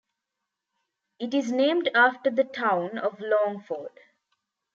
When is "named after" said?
1.51-2.31